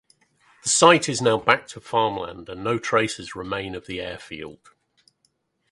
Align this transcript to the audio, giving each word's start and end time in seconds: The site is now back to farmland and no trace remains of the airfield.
The 0.63 0.69
site 0.69 1.07
is 1.07 1.21
now 1.21 1.37
back 1.37 1.67
to 1.67 1.79
farmland 1.79 2.49
and 2.49 2.63
no 2.63 2.79
trace 2.79 3.35
remains 3.35 3.75
of 3.77 3.85
the 3.85 4.01
airfield. 4.01 4.71